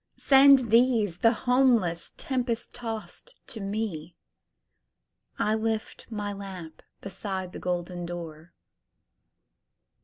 [0.17, 3.59] Send these, the homeless, tempest tost to
[5.37, 8.51] me,I lift my lamp beside the golden door!"